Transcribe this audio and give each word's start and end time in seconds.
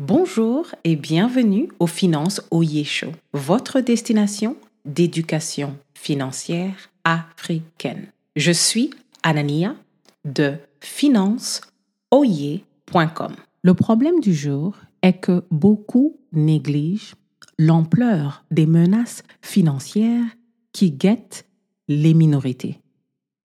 Bonjour 0.00 0.74
et 0.82 0.96
bienvenue 0.96 1.68
au 1.78 1.86
Finance 1.86 2.42
Oye 2.50 2.82
Show, 2.82 3.12
votre 3.32 3.78
destination 3.78 4.56
d'éducation 4.84 5.76
financière 5.94 6.90
africaine. 7.04 8.08
Je 8.34 8.50
suis 8.50 8.90
Anania 9.22 9.76
de 10.24 10.54
financeoye.com. 10.80 13.36
Le 13.62 13.74
problème 13.74 14.18
du 14.18 14.34
jour 14.34 14.74
est 15.02 15.12
que 15.12 15.44
beaucoup 15.52 16.16
négligent 16.32 17.14
l'ampleur 17.56 18.44
des 18.50 18.66
menaces 18.66 19.22
financières 19.42 20.26
qui 20.72 20.90
guettent 20.90 21.46
les 21.86 22.14
minorités, 22.14 22.80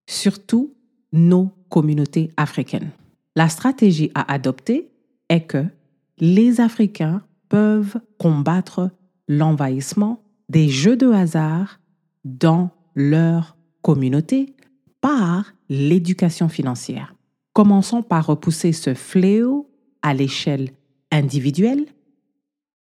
surtout 0.08 0.74
nos 1.12 1.52
communautés 1.68 2.32
africaines. 2.36 2.90
La 3.36 3.48
stratégie 3.48 4.10
à 4.16 4.32
adopter 4.32 4.90
est 5.28 5.42
que 5.42 5.64
les 6.20 6.60
Africains 6.60 7.22
peuvent 7.48 7.98
combattre 8.18 8.90
l'envahissement 9.28 10.22
des 10.48 10.68
jeux 10.68 10.96
de 10.96 11.10
hasard 11.10 11.80
dans 12.24 12.70
leur 12.94 13.56
communauté 13.82 14.54
par 15.00 15.52
l'éducation 15.68 16.48
financière. 16.48 17.14
Commençons 17.52 18.02
par 18.02 18.26
repousser 18.26 18.72
ce 18.72 18.94
fléau 18.94 19.70
à 20.02 20.14
l'échelle 20.14 20.70
individuelle 21.10 21.86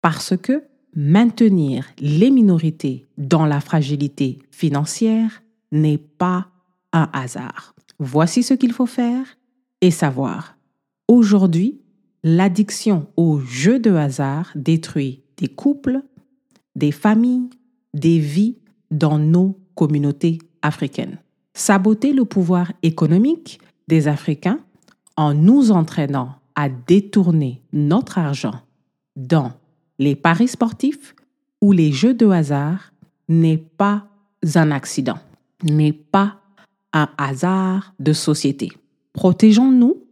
parce 0.01 0.37
que 0.37 0.65
maintenir 0.95 1.87
les 1.99 2.31
minorités 2.31 3.07
dans 3.19 3.47
la 3.47 3.61
fragilité 3.61 4.39
financière 4.51 5.43
n'est 5.73 5.99
pas 5.99 6.49
un 6.93 7.11
hasard. 7.13 7.75
Voici 7.99 8.43
ce 8.43 8.55
qu'il 8.55 8.73
faut 8.73 8.87
faire 8.87 9.39
et 9.81 9.91
savoir. 9.91 10.57
Aujourd'hui, 11.09 11.81
l'addiction 12.25 13.07
aux 13.17 13.39
jeux 13.39 13.79
de 13.79 13.93
hasard 13.93 14.51
détruit 14.57 15.21
des 15.37 15.47
couples, 15.47 16.01
des 16.75 16.91
familles, 16.91 17.51
des 17.93 18.19
vies 18.19 18.57
dans 18.91 19.19
nos 19.19 19.59
communautés 19.75 20.39
africaines. 20.63 21.19
Saboter 21.53 22.13
le 22.13 22.25
pouvoir 22.25 22.73
économique 22.83 23.61
des 23.87 24.09
Africains 24.09 24.59
en 25.17 25.35
nous 25.35 25.71
entraînant 25.71 26.37
à 26.57 26.69
détourner 26.69 27.61
notre 27.73 28.19
argent 28.19 28.61
dans 29.17 29.53
les 29.99 30.17
paris 30.17 30.49
sportifs 30.49 31.15
ou 31.61 31.73
les 31.73 31.93
jeux 31.93 32.15
de 32.15 32.27
hasard 32.27 32.93
n'est 33.29 33.59
pas 33.59 34.09
un 34.55 34.71
accident, 34.71 35.19
n'est 35.63 35.93
pas 35.93 36.41
un 36.93 37.09
hasard 37.19 37.95
de 38.01 38.13
société. 38.13 38.73
Protégeons-nous 39.13 40.03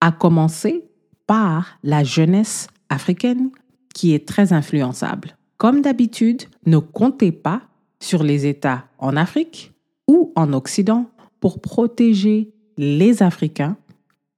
à 0.00 0.12
commencer 0.12 0.83
par 1.26 1.78
la 1.82 2.04
jeunesse 2.04 2.68
africaine 2.88 3.50
qui 3.94 4.14
est 4.14 4.26
très 4.26 4.52
influençable. 4.52 5.36
Comme 5.56 5.80
d'habitude, 5.80 6.44
ne 6.66 6.78
comptez 6.78 7.32
pas 7.32 7.62
sur 8.00 8.22
les 8.22 8.46
États 8.46 8.84
en 8.98 9.16
Afrique 9.16 9.72
ou 10.08 10.32
en 10.36 10.52
Occident 10.52 11.10
pour 11.40 11.60
protéger 11.60 12.52
les 12.76 13.22
Africains 13.22 13.76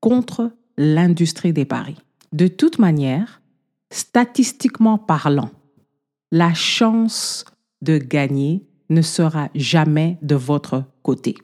contre 0.01 0.53
l'industrie 0.77 1.53
des 1.53 1.65
paris. 1.65 1.97
De 2.33 2.49
toute 2.49 2.79
manière, 2.79 3.41
statistiquement 3.91 4.99
parlant, 4.99 5.51
la 6.31 6.53
chance 6.55 7.45
de 7.83 7.99
gagner 7.99 8.67
ne 8.91 9.03
sera 9.03 9.49
jamais 9.55 10.19
de 10.23 10.35
votre 10.35 10.85
côté. 11.03 11.37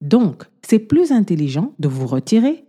Donc, 0.00 0.44
c'est 0.62 0.78
plus 0.78 1.12
intelligent 1.12 1.74
de 1.78 1.88
vous 1.88 2.06
retirer 2.06 2.64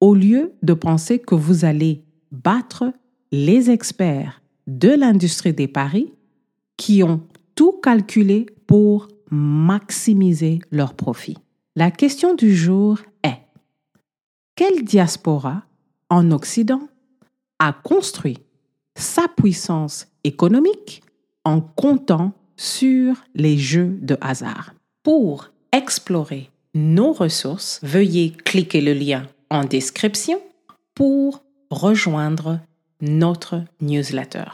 au 0.00 0.14
lieu 0.14 0.52
de 0.62 0.74
penser 0.74 1.18
que 1.18 1.34
vous 1.34 1.64
allez 1.64 2.04
battre 2.30 2.92
les 3.32 3.70
experts 3.70 4.42
de 4.66 4.90
l'industrie 4.90 5.52
des 5.52 5.68
paris 5.68 6.12
qui 6.76 7.02
ont 7.02 7.22
tout 7.54 7.80
calculé 7.82 8.46
pour 8.66 9.08
maximiser 9.30 10.60
leurs 10.70 10.94
profits. 10.94 11.38
La 11.74 11.90
question 11.90 12.34
du 12.34 12.54
jour 12.54 12.98
est, 13.22 13.38
quelle 14.54 14.84
diaspora 14.84 15.64
en 16.10 16.30
Occident 16.30 16.88
a 17.58 17.72
construit 17.72 18.38
sa 18.94 19.28
puissance 19.28 20.08
économique 20.24 21.02
en 21.44 21.60
comptant 21.60 22.32
sur 22.56 23.16
les 23.34 23.58
jeux 23.58 23.98
de 24.00 24.16
hasard? 24.20 24.74
Pour 25.02 25.50
explorer 25.72 26.50
nos 26.74 27.12
ressources, 27.12 27.80
veuillez 27.82 28.30
cliquer 28.32 28.80
le 28.80 28.92
lien 28.92 29.26
en 29.50 29.64
description 29.64 30.40
pour 30.94 31.42
rejoindre 31.70 32.60
notre 33.00 33.62
newsletter. 33.80 34.44